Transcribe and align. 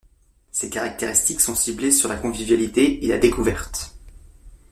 Ses 0.51 0.71
caractéristiques 0.71 1.41
sont 1.41 1.53
ciblées 1.53 1.91
sur 1.91 2.09
la 2.09 2.15
convivialité 2.17 3.05
et 3.05 3.07
la 3.07 3.19
découverte. 3.19 3.93